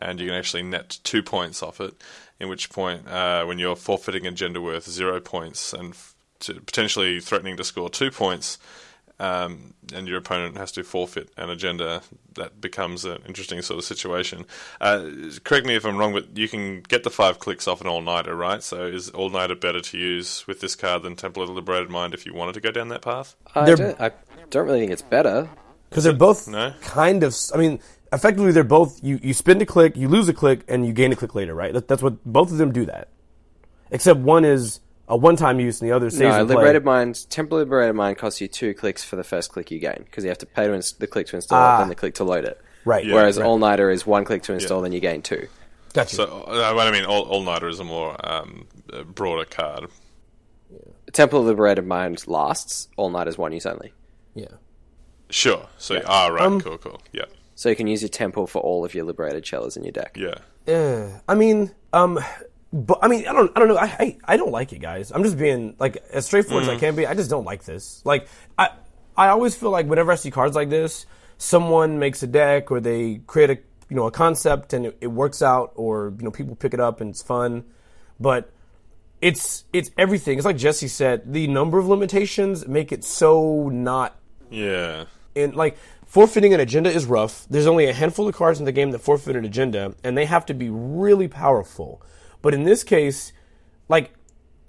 [0.00, 1.94] and you can actually net two points off it.
[2.38, 7.56] In which point, uh, when you're forfeiting agenda worth zero points and f- potentially threatening
[7.58, 8.58] to score two points,
[9.20, 12.02] um, and your opponent has to forfeit an agenda,
[12.34, 14.46] that becomes an interesting sort of situation.
[14.80, 15.04] Uh,
[15.44, 18.00] correct me if I'm wrong, but you can get the five clicks off an All
[18.00, 18.62] Nighter, right?
[18.62, 21.90] So is All Nighter better to use with this card than Temple of the Liberated
[21.90, 23.36] Mind if you wanted to go down that path?
[23.54, 24.10] I don't, I
[24.50, 25.48] don't really think it's better.
[25.88, 26.72] because they're both No?
[26.82, 27.36] kind of.
[27.54, 27.80] I mean,
[28.12, 29.02] effectively, they're both.
[29.04, 31.54] You you spend a click, you lose a click, and you gain a click later,
[31.54, 31.72] right?
[31.72, 33.08] That, that's what both of them do that.
[33.90, 36.54] Except one is a one-time use, and the other saves No, in play.
[36.56, 39.78] Liberated Mind, Temple of Liberated Mind costs you two clicks for the first click you
[39.78, 41.76] gain because you have to pay to ins- the click to install Ah.
[41.76, 42.58] it, then the click to load it.
[42.84, 43.04] Right.
[43.04, 43.14] Yeah.
[43.14, 43.44] Whereas right.
[43.46, 45.48] All Nighter is one click to install, then you gain two.
[45.92, 46.14] Gotcha.
[46.16, 49.88] So uh, what I mean, All, All Nighter is a more um, uh, broader card.
[51.12, 52.88] Temple of Liberated Mind lasts.
[52.96, 53.92] All Nighter is one use only.
[54.34, 54.46] yeah.
[55.28, 55.66] Sure.
[55.78, 57.00] So ah, right, Um, cool, cool.
[57.12, 59.92] Yeah, So you can use your Temple for all of your Liberated Chelas in your
[59.92, 60.16] deck.
[60.18, 60.34] yeah.
[60.66, 61.20] Yeah.
[61.28, 62.18] I mean, um,
[62.72, 63.76] but I mean, I don't, I don't know.
[63.76, 65.10] I, I, I don't like it, guys.
[65.10, 66.80] I'm just being like as straightforward as I mm.
[66.80, 67.06] can be.
[67.06, 68.00] I just don't like this.
[68.04, 68.70] Like, I,
[69.16, 71.06] I always feel like whenever I see cards like this,
[71.38, 75.08] someone makes a deck or they create a, you know, a concept and it, it
[75.08, 77.64] works out, or you know, people pick it up and it's fun,
[78.20, 78.52] but
[79.20, 80.38] it's it's everything.
[80.38, 81.32] It's like Jesse said.
[81.32, 84.16] The number of limitations make it so not
[84.50, 85.06] Yeah.
[85.36, 87.46] And like forfeiting an agenda is rough.
[87.48, 90.26] There's only a handful of cards in the game that forfeit an agenda, and they
[90.26, 92.02] have to be really powerful.
[92.42, 93.32] But in this case,
[93.88, 94.12] like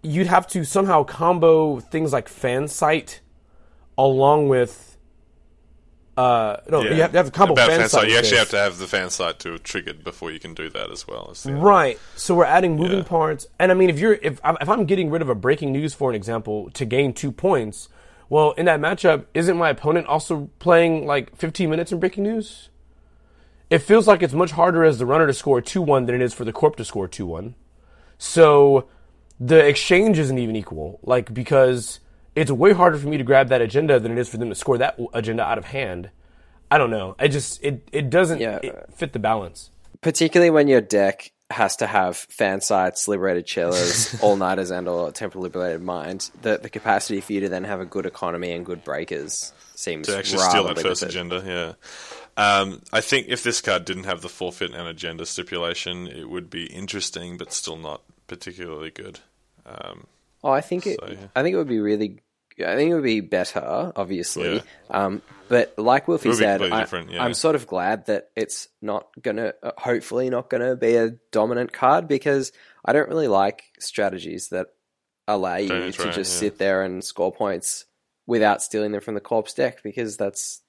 [0.03, 3.21] you'd have to somehow combo things like fan site
[3.97, 4.97] along with
[6.17, 6.89] uh no Yeah.
[6.95, 8.01] you have to have to combo About fan, fan sight.
[8.01, 10.69] site, you actually have to have the fan site to triggered before you can do
[10.69, 11.33] that as well.
[11.45, 11.97] Right.
[12.15, 13.03] So we're adding moving Yeah.
[13.05, 15.71] parts, and I mean, if you're if I'm- if I'm getting rid of a breaking
[15.71, 17.87] news for an example to gain two points,
[18.29, 22.69] well, in that matchup, isn't my opponent also playing like 15 minutes in breaking news?
[23.69, 26.21] It feels like it's much harder as the runner to score two one than it
[26.21, 27.55] is for the corp to score two one.
[28.23, 28.85] So
[29.39, 31.99] the exchange isn't even equal, like because
[32.35, 34.55] it's way harder for me to grab that agenda than it is for them to
[34.55, 36.11] score that agenda out of hand.
[36.69, 37.15] I don't know.
[37.17, 38.59] I just it it doesn't Yeah.
[38.61, 39.71] it fit the balance.
[40.01, 45.11] Particularly when your deck has to have fan sites, Liberated Chelas, all nighters, and or
[45.11, 46.29] Temple of liberated mind.
[46.43, 50.05] The the capacity for you to then have a good economy and good breakers seems
[50.07, 51.09] to actually rather steal that first limited.
[51.43, 51.75] agenda.
[52.37, 56.29] Yeah, um, I think if this card didn't have the forfeit and agenda stipulation, it
[56.29, 58.01] would be interesting, but still not
[58.31, 59.19] particularly good.
[59.65, 60.07] Um,
[60.43, 60.99] Oh, I think it.
[60.99, 61.27] So, yeah.
[61.35, 62.19] I think it would be really.
[62.59, 64.55] I think it would be better, obviously.
[64.55, 64.61] Yeah.
[64.89, 67.23] Um, but like Wolfie said, I, yeah.
[67.23, 71.73] I'm sort of glad that it's not gonna, uh, hopefully, not gonna be a dominant
[71.73, 72.51] card because
[72.83, 74.67] I don't really like strategies that
[75.27, 77.85] allow you to just sit there and score points
[78.27, 80.60] without stealing them from the corpse deck because that's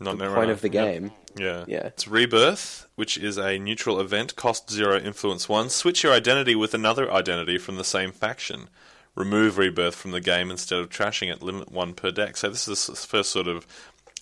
[0.00, 0.92] not the point of the Yep.
[0.92, 1.12] game.
[1.38, 1.64] Yeah.
[1.68, 1.86] Yeah.
[1.86, 5.70] It's Rebirth, which is a neutral event, cost zero, influence one.
[5.70, 8.68] Switch your identity with another identity from the same faction.
[9.14, 11.42] Remove Rebirth from the game instead of trashing it.
[11.42, 12.36] Limit one per deck.
[12.36, 13.66] So this is the first sort of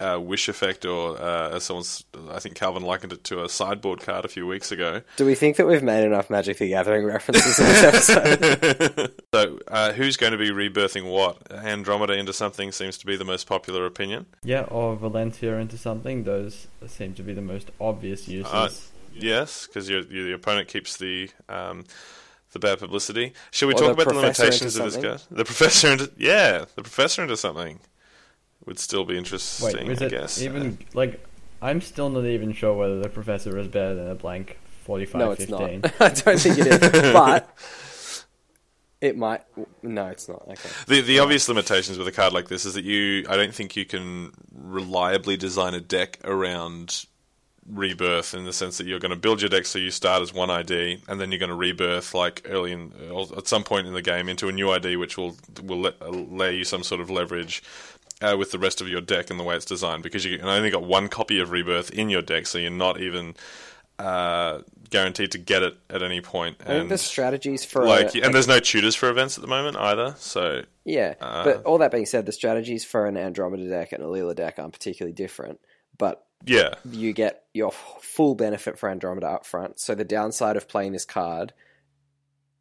[0.01, 4.01] uh, wish effect, or uh, as someone's, I think Calvin likened it to a sideboard
[4.01, 5.03] card a few weeks ago.
[5.17, 9.13] Do we think that we've made enough Magic the Gathering references in this episode?
[9.35, 11.53] So uh, who's going to be rebirthing what?
[11.53, 14.27] Andromeda into something seems to be the most popular opinion.
[14.43, 16.25] Yeah, or Valencia into something.
[16.25, 18.53] Those seem to be the most obvious uses.
[18.53, 18.71] Uh,
[19.15, 21.85] yes, because your, your the opponent keeps the um,
[22.53, 23.35] the bad publicity.
[23.51, 25.11] Should we Or talk the about the limitations of this something?
[25.11, 25.23] card?
[25.31, 27.81] The professor into yeah, the professor into something
[28.69, 29.87] would still be interesting.
[29.87, 30.41] Wait, is I it guess.
[30.41, 31.25] even like?
[31.61, 35.31] I'm still not even sure whether the professor is better than a blank forty-five no,
[35.33, 35.81] it's fifteen.
[35.81, 35.95] not.
[36.01, 37.53] I don't think it is, but
[39.01, 39.43] it might.
[39.83, 40.43] No, it's not.
[40.49, 40.69] Okay.
[40.87, 43.75] The the obvious limitations with a card like this is that you I don't think
[43.75, 47.07] you can reliably design a deck around
[47.71, 50.33] rebirth in the sense that you're going to build your deck so you start as
[50.33, 53.87] one ID and then you're going to rebirth like early in or at some point
[53.87, 57.01] in the game into a new ID which will will let, allow you some sort
[57.01, 57.63] of leverage
[58.21, 60.71] uh, with the rest of your deck and the way it's designed because you only
[60.71, 63.35] got one copy of rebirth in your deck so you're not even
[63.99, 68.33] uh, guaranteed to get it at any point and the strategies for like a, and
[68.35, 71.91] there's no tutors for events at the moment either so Yeah, Uh, but all that
[71.91, 75.61] being said, the strategies for an Andromeda deck and a Leela deck aren't particularly different.
[75.99, 79.81] But yeah you get your full benefit for Andromeda up front.
[79.81, 81.53] So the downside of playing this card,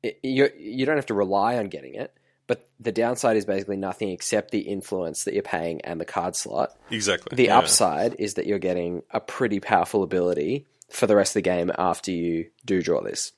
[0.01, 2.16] it, you you don't have to rely on getting it.
[2.47, 6.35] But the downside is basically nothing except the influence that you're paying and the card
[6.35, 6.71] slot.
[6.89, 7.35] Exactly.
[7.35, 7.57] The yeah.
[7.57, 11.71] upside is that you're getting a pretty powerful ability for the rest of the game
[11.77, 13.33] after you do draw this.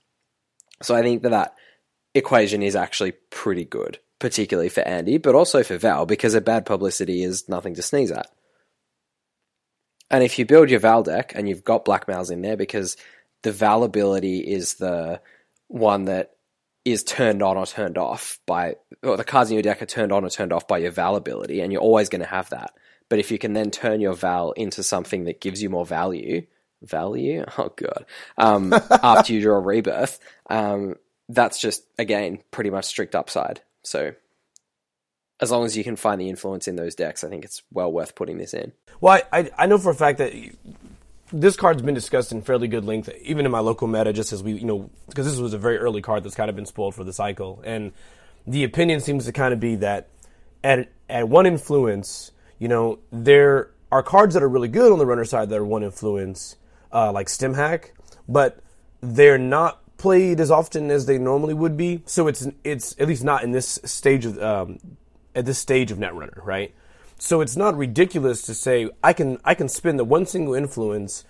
[0.83, 1.55] So I think that that
[2.13, 6.65] equation is actually pretty good, particularly for Andy, but also for Val, because a bad
[6.65, 8.27] publicity is nothing to sneeze at.
[10.11, 12.95] And if you build your Val deck and you've got blackmails in there, because
[13.41, 15.21] the Val ability is the
[15.67, 16.31] one that
[16.85, 20.11] is turned on or turned off by, or the cards in your deck are turned
[20.11, 22.71] on or turned off by your Val ability, and you're always going to have that.
[23.09, 26.45] But if you can then turn your Val into something that gives you more value,
[26.81, 28.05] value, oh god,
[28.37, 30.95] um, after you draw a rebirth, um,
[31.27, 33.61] that's just again pretty much strict upside.
[33.83, 34.13] So
[35.39, 37.91] as long as you can find the influence in those decks, I think it's well
[37.91, 38.73] worth putting this in.
[38.99, 40.33] Well, I, I, I know for a fact that
[41.31, 44.41] this card's been discussed in fairly good length, even in my local meta, just as
[44.41, 46.95] we, you know, because this was a very early card that's kind of been spoiled
[46.95, 47.61] for the cycle.
[47.65, 47.91] And
[48.47, 50.07] the opinion seems to kind of be that
[50.63, 55.05] at, at one influence, you know, there are cards that are really good on the
[55.05, 56.55] runner side that are one influence,
[56.91, 57.93] uh, like Stim Hack,
[58.27, 58.59] but
[59.01, 62.01] they're not played as often as they normally would be.
[62.05, 64.79] So it's it's at least not in this stage of um,
[65.35, 66.73] at this stage of Netrunner, right?
[67.19, 71.25] So it's not ridiculous to say I can I can spend the one single influence,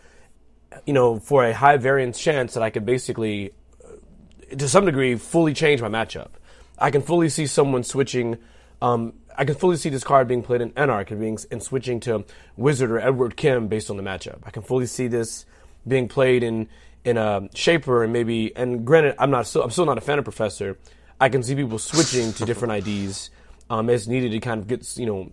[0.86, 5.16] you know, for a high variance chance that I could basically, uh, to some degree,
[5.16, 6.30] fully change my matchup.
[6.78, 8.38] I can fully see someone switching.
[8.84, 12.00] Um, I can fully see this card being played in Anarch and, being, and switching
[12.02, 12.24] to
[12.56, 14.40] Whizzard or Edward Kim based on the matchup.
[14.44, 15.46] I can fully see this
[15.88, 16.70] being played in
[17.04, 18.56] in a Shaper and maybe.
[18.56, 20.78] And granted, I'm not still I'm still not a fan of Professor.
[21.20, 23.32] I can see people switching to different IDs
[23.72, 25.32] um, as needed to kind of get you know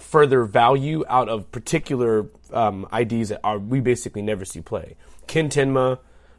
[0.00, 4.96] further value out of particular um, IDs that are we basically never see play.
[5.26, 5.98] Ken Tenma,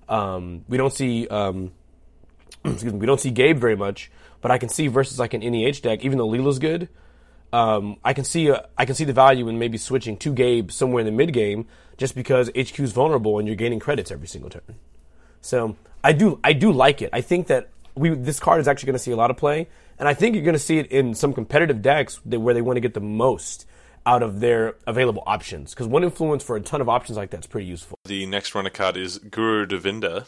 [0.10, 1.72] um, we don't see um,
[2.66, 5.42] excuse me, we don't see Gabe very much, but I can see versus like an
[5.42, 6.90] NEH deck, even though Leela's good.
[7.54, 10.72] Um, I can see uh, I can see the value in maybe switching to Gabe
[10.72, 14.28] somewhere in the mid game, just because HQ is vulnerable and you're gaining credits every
[14.28, 14.76] single turn.
[15.42, 17.10] So I do I do like it.
[17.12, 19.68] I think that we this card is actually going to see a lot of play,
[20.02, 22.78] and I think you're going to see it in some competitive decks where they want
[22.78, 23.68] to get the most
[24.04, 25.76] out of their available options.
[25.76, 28.00] Because one influence for a ton of options like that is pretty useful.
[28.06, 30.26] The next runner card is Guru Davinder.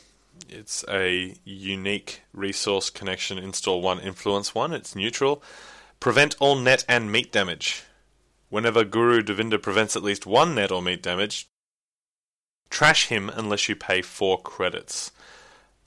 [0.48, 4.74] It's a unique resource connection install one influence one.
[4.74, 5.42] It's neutral.
[6.00, 7.82] Prevent all net and meat damage.
[8.50, 11.48] Whenever Guru Davinder prevents at least one net or meat damage,
[12.70, 15.12] trash him unless you pay four credits.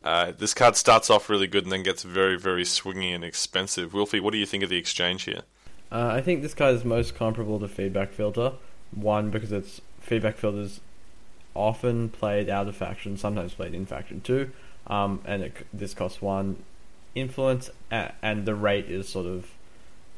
[0.06, 3.90] Uh, this card starts off really good and then gets very, very swingy and expensive.
[3.90, 5.40] Wilfie, what do you think of the exchange here?
[5.90, 8.52] Uh, I think this card is most comparable to Feedback Filter.
[8.92, 10.80] One, because it's Feedback Filter's
[11.56, 14.52] often played out of faction, sometimes played in faction two,
[14.86, 16.62] um, and it, this costs one
[17.16, 19.50] influence, and the rate is sort of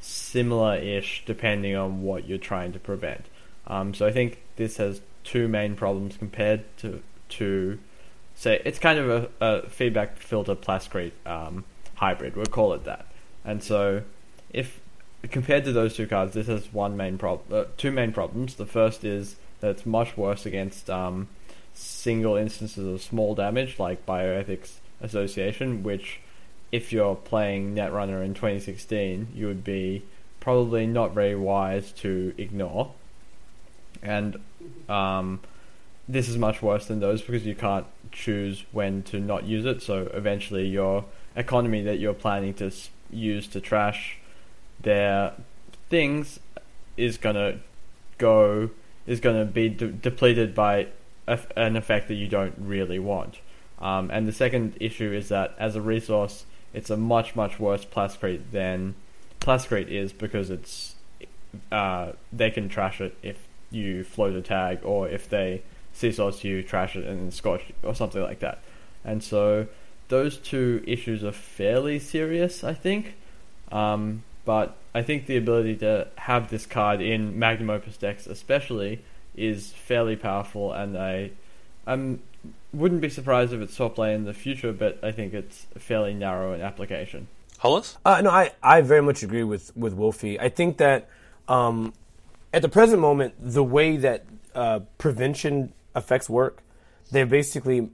[0.02, 3.24] similar-ish depending on what you're trying to prevent.
[3.66, 7.78] Um, so I think this has two main problems compared to to
[8.38, 11.64] so it's kind of a, a feedback filter plascrete um,
[11.96, 12.36] hybrid.
[12.36, 13.06] We'll call it that.
[13.44, 14.04] And so,
[14.52, 14.80] if
[15.24, 18.54] compared to those two cards, this has one main problem, uh, two main problems.
[18.54, 21.26] The first is that it's much worse against um,
[21.74, 26.20] single instances of small damage, like Bioethics Association, which,
[26.70, 30.04] if you're playing Netrunner in 2016, you would be
[30.38, 32.92] probably not very wise to ignore.
[34.00, 34.38] And
[34.88, 35.40] um,
[36.08, 39.82] this is much worse than those because you can't choose when to not use it.
[39.82, 41.04] So eventually, your
[41.36, 42.70] economy that you're planning to
[43.10, 44.18] use to trash
[44.80, 45.32] their
[45.90, 46.40] things
[46.96, 47.60] is gonna
[48.16, 48.70] go
[49.06, 50.88] is gonna be de- depleted by
[51.56, 53.40] an effect that you don't really want.
[53.80, 57.84] Um, and the second issue is that as a resource, it's a much much worse
[57.84, 58.94] plascrete than
[59.40, 60.94] plascrete is because it's
[61.70, 65.62] uh, they can trash it if you float a tag or if they
[65.98, 68.60] SEA Sources you, trash it, and then scotch or something like that.
[69.04, 69.66] And so
[70.08, 73.14] those two issues are fairly serious, I think.
[73.72, 79.02] Um, but I think the ability to have this card in Magnum Opus decks, especially,
[79.36, 81.30] is fairly powerful, and I
[81.86, 82.20] um,
[82.72, 84.72] wouldn't be surprised if it's top play in the future.
[84.72, 87.28] But I think it's fairly narrow in application.
[87.58, 87.98] Hollis?
[88.04, 90.40] Uh, no, I, I very much agree with with Wolfie.
[90.40, 91.08] I think that
[91.48, 91.92] um,
[92.54, 96.62] at the present moment, the way that uh, prevention effects work,
[97.10, 97.90] they're basically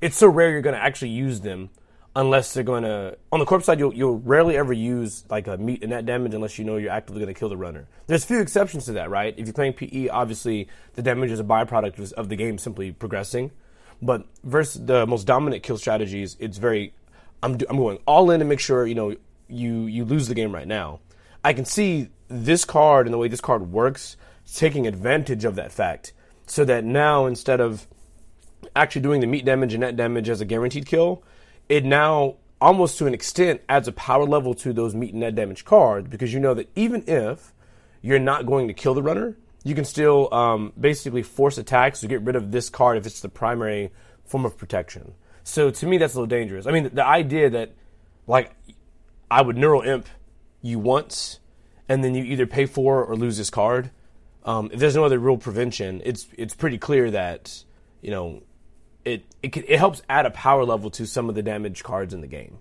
[0.00, 1.70] it's so rare you're going to actually use them
[2.16, 5.56] unless they're going to on the corpse side you'll, you'll rarely ever use like a
[5.56, 7.88] meat and net damage unless you know you're actively going to kill the runner.
[8.06, 9.34] There's few exceptions to that right?
[9.36, 13.50] If you're playing pe obviously the damage is a byproduct of the game simply progressing.
[14.02, 16.92] But versus the most dominant kill strategies it's very
[17.42, 19.16] i'm, I'm going all in to make sure you know
[19.48, 21.00] you you lose the game right now.
[21.42, 24.16] I can see this card and the way this card works
[24.54, 26.12] taking advantage of that fact
[26.46, 27.86] so that now instead of
[28.76, 31.22] actually doing the meat damage and net damage as a guaranteed kill,
[31.68, 35.34] it now almost to an extent adds a power level to those meat and net
[35.34, 37.52] damage cards because you know that even if
[38.00, 42.08] you're not going to kill the runner, you can still um, basically force attacks to
[42.08, 43.90] get rid of this card if it's the primary
[44.24, 45.14] form of protection.
[45.42, 46.66] So to me, that's a little dangerous.
[46.66, 47.72] I mean, the idea that
[48.26, 48.54] like
[49.30, 50.06] I would Neural EMP
[50.62, 51.40] you once
[51.88, 53.90] and then you either pay for or lose this card.
[54.44, 57.64] Um, if there's no other real prevention, it's it's pretty clear that
[58.02, 58.42] you know
[59.04, 62.12] it it, can, it helps add a power level to some of the damage cards
[62.12, 62.58] in the game.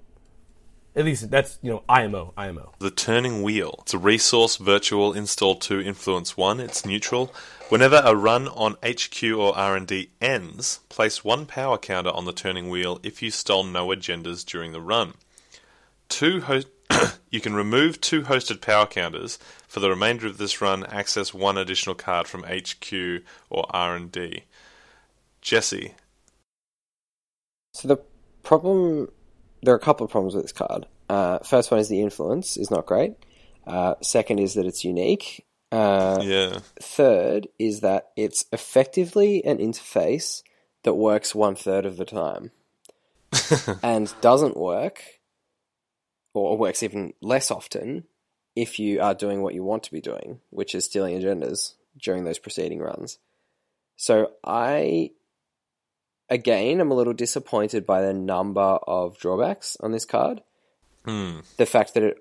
[0.96, 2.74] At least that's you know IMO IMO.
[2.80, 3.80] The Turning Wheel.
[3.82, 6.60] It's a resource virtual install to influence one.
[6.60, 7.34] It's neutral.
[7.70, 12.70] Whenever a run on HQ or R&D ends, place one power counter on the turning
[12.70, 15.16] wheel if you stole no agendas during the run.
[16.08, 16.62] Two ho-
[17.32, 19.40] you can remove two hosted power counters
[19.74, 20.86] for the remainder of this run.
[20.86, 24.44] Access one additional card from HQ or R&D.
[25.42, 25.96] Jesse,
[27.74, 27.98] So the
[28.44, 29.10] problem,
[29.64, 30.86] there are a couple of problems with this card.
[31.10, 33.16] Uh, first one is the influence is not great.
[33.66, 35.44] Uh, second is that it's unique.
[35.72, 40.44] Uh, yeah, third is that it's effectively an interface
[40.84, 42.52] that works one third of the time
[43.82, 45.02] and doesn't work
[46.36, 48.04] or works even less often
[48.56, 52.24] if you are doing what you want to be doing, which is stealing agendas during
[52.24, 53.20] those preceding runs.
[53.96, 55.12] So I
[56.30, 60.42] again am a little disappointed by the number of drawbacks on this card.
[61.06, 61.40] Hmm.
[61.58, 62.18] The fact that it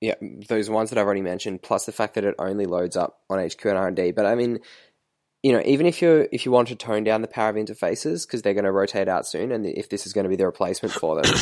[0.00, 0.14] yeah,
[0.48, 3.38] those ones that I've already mentioned, plus the fact that it only loads up on
[3.38, 4.10] HQ and R and D.
[4.10, 4.60] But I mean,
[5.42, 8.26] you know, even if you if you want to tone down the power of interfaces
[8.26, 10.44] because they're going to rotate out soon, and if this is going to be the
[10.44, 11.34] replacement for them,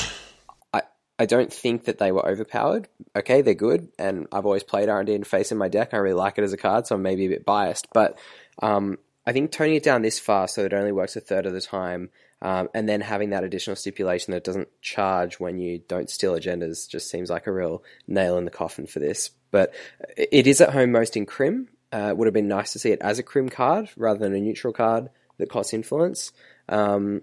[1.22, 2.88] I don't think that they were overpowered.
[3.14, 5.94] Okay, they're good, and I've always played R and D interface in my deck.
[5.94, 8.18] I really like it as a card, so I'm maybe a bit biased, but
[8.60, 11.52] um, I think toning it down this far so it only works a third of
[11.52, 12.10] the time.
[12.40, 16.88] Um, and then having that additional stipulation that doesn't charge when you don't steal agendas
[16.88, 19.30] just seems like a real nail in the coffin for this.
[19.52, 19.72] But
[20.16, 21.68] it is at home most in Crim.
[21.92, 24.40] Uh, would have been nice to see it as a Crim card rather than a
[24.40, 25.08] neutral card
[25.38, 26.32] that costs influence.
[26.68, 27.22] Um,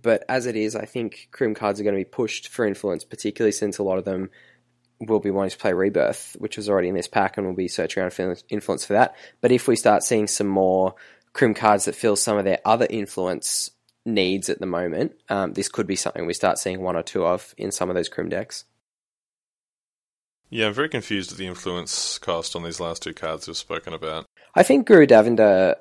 [0.00, 3.04] but as it is, I think Crim cards are going to be pushed for influence,
[3.04, 4.30] particularly since a lot of them
[5.00, 7.68] will be wanting to play Rebirth, which was already in this pack, and we'll be
[7.68, 9.16] searching around for influence for that.
[9.40, 10.94] But if we start seeing some more
[11.32, 13.70] Crim cards that fill some of their other influence
[14.04, 17.24] needs at the moment, um, this could be something we start seeing one or two
[17.24, 18.64] of in some of those Crim decks.
[20.50, 20.66] yeah.
[20.66, 24.26] I'm very confused at the influence cost on these last two cards we've spoken about.
[24.54, 25.76] I think Guru Davinder,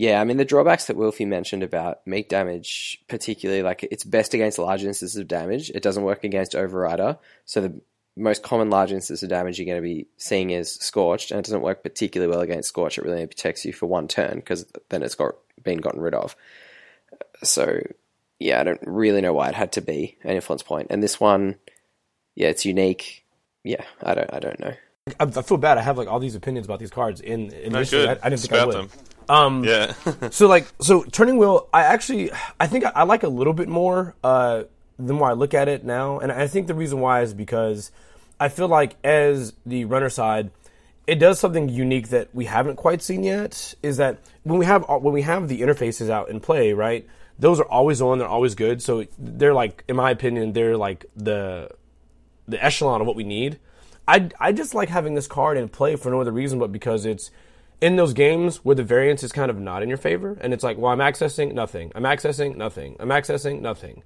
[0.00, 4.32] yeah, I mean, the drawbacks that Wilfie mentioned about meat damage, particularly, like it's best
[4.32, 5.68] against large instances of damage.
[5.68, 7.18] It doesn't work against Overrider.
[7.44, 7.80] So the
[8.16, 11.44] most common large instance of damage you're going to be seeing is Scorched, and it
[11.44, 12.96] doesn't work particularly well against Scorch.
[12.96, 16.14] It really only protects you for one turn because then it's got been gotten rid
[16.14, 16.34] of.
[17.42, 17.82] So,
[18.38, 20.86] yeah, I don't really know why it had to be an influence point.
[20.88, 21.56] And this one,
[22.34, 23.26] yeah, it's unique.
[23.64, 24.72] Yeah, I don't, I don't know.
[25.18, 25.76] I, I feel bad.
[25.76, 28.08] I have like all these opinions about these cards in, in No, good.
[28.08, 28.76] I, I didn't think Spout I would.
[28.76, 28.88] them.
[29.30, 29.94] Um, Yeah.
[30.30, 33.68] so like so turning wheel i actually i think i, I like a little bit
[33.68, 34.64] more uh
[34.98, 37.92] the more i look at it now and i think the reason why is because
[38.38, 40.50] i feel like as the runner side
[41.06, 44.84] it does something unique that we haven't quite seen yet is that when we have
[44.88, 47.06] when we have the interfaces out in play right
[47.38, 51.06] those are always on they're always good so they're like in my opinion they're like
[51.16, 51.70] the
[52.50, 53.58] the echelon of what we need.
[54.06, 57.06] I I just like having this card in play for no other reason but because
[57.06, 57.30] it's
[57.80, 60.62] in those games where the variance is kind of not in your favor, and it's
[60.62, 64.02] like, well, I'm accessing nothing, I'm accessing nothing, I'm accessing nothing.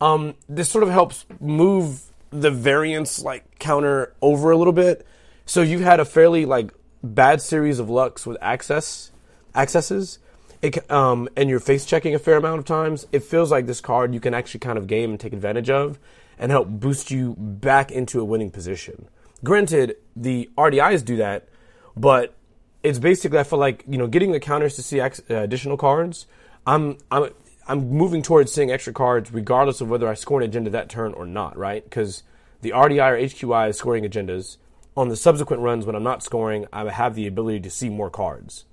[0.00, 5.06] Um, this sort of helps move the variance like counter over a little bit.
[5.46, 9.12] So you've had a fairly like bad series of lucks with access
[9.54, 10.18] accesses.
[10.60, 13.06] It, um, and you're face checking a fair amount of times.
[13.12, 15.98] It feels like this card you can actually kind of game and take advantage of,
[16.38, 19.08] and help boost you back into a winning position.
[19.44, 21.48] Granted, the RDIs do that,
[21.96, 22.34] but
[22.82, 25.76] it's basically I feel like you know getting the counters to see ex- uh, additional
[25.76, 26.26] cards.
[26.66, 27.30] I'm I'm
[27.66, 31.12] I'm moving towards seeing extra cards regardless of whether I score an agenda that turn
[31.14, 31.84] or not, right?
[31.84, 32.22] Because
[32.60, 34.56] the RDI or HQI is scoring agendas.
[34.94, 38.10] On the subsequent runs when I'm not scoring, I have the ability to see more
[38.10, 38.64] cards.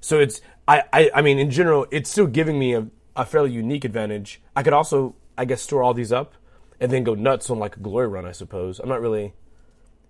[0.00, 3.50] So it's I, I, I mean in general it's still giving me a, a fairly
[3.50, 4.40] unique advantage.
[4.54, 6.34] I could also I guess store all these up
[6.80, 8.78] and then go nuts on like a glory run, I suppose.
[8.78, 9.32] I'm not really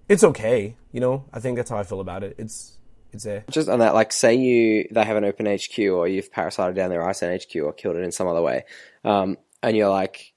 [0.08, 1.26] it's okay, you know.
[1.32, 2.34] I think that's how I feel about it.
[2.38, 2.77] It's
[3.12, 6.30] it's a just on that, like, say you they have an open HQ, or you've
[6.30, 8.64] parasited down their ISN HQ, or killed it in some other way,
[9.04, 10.32] um, and you're like,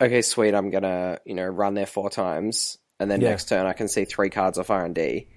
[0.00, 3.30] okay, sweet, I'm gonna you know run there four times, and then Yeah.
[3.30, 5.28] next turn I can see three cards off R and D.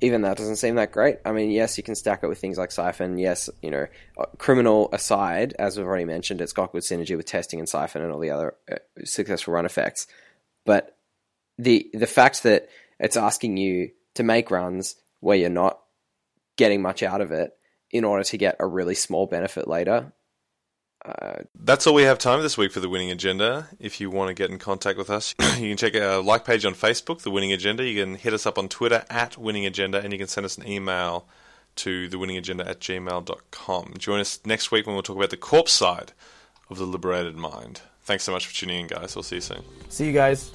[0.00, 1.18] Even that doesn't seem that great.
[1.24, 3.16] I mean, yes, you can stack it with things like Siphon.
[3.16, 3.86] Yes, you know,
[4.18, 8.02] uh, criminal aside, as we've already mentioned, it's got good synergy with testing and Siphon
[8.02, 10.08] and all the other uh, successful run effects.
[10.66, 10.96] But
[11.58, 12.68] the the fact that
[12.98, 15.80] it's asking you to make runs where you're not
[16.56, 17.52] getting much out of it
[17.90, 20.12] in order to get a really small benefit later,
[21.04, 23.68] uh, That's all we have time this week for the Winning Agenda.
[23.78, 26.64] If you want to get in contact with us, you can check our like page
[26.64, 27.86] on Facebook, The Winning Agenda.
[27.86, 30.58] You can hit us up on Twitter at Winning Agenda, and you can send us
[30.58, 31.26] an email
[31.76, 33.94] to thewinningagenda at gmail.com.
[33.98, 36.12] Join us next week when we'll talk about the Corp's side
[36.70, 37.80] of the liberated mind.
[38.02, 39.16] Thanks so much for tuning in, guys.
[39.16, 39.62] We'll see you soon.
[39.88, 40.52] See you guys.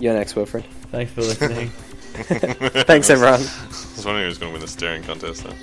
[0.00, 0.64] You're next, Wilfred.
[0.90, 1.72] Thanks for listening.
[2.24, 3.34] Thanks, everyone.
[3.34, 5.44] I was wondering who was going to win the staring contest.
[5.44, 5.54] Though.